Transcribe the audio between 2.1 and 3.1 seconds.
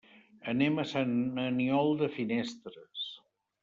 Finestres.